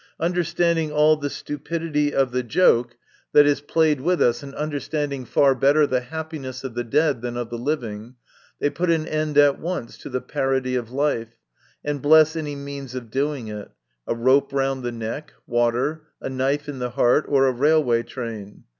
[0.19, 3.27] Understanding all the stupidity of the joke 70 MY CONFESSION.
[3.33, 7.37] that is played with us, and understanding far better the happiness of the dead than
[7.37, 8.15] of the living,
[8.59, 11.35] they put an end at once to the parody of life,
[11.85, 13.69] and bless any means of doing it
[14.07, 18.63] a rope round the neck, water, a knife in the heart, or a railway train.